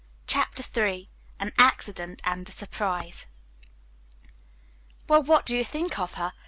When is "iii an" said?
0.63-1.51